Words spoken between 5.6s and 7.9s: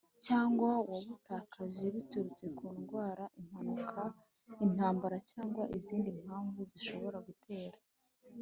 izindi mpamvu zishobora gutera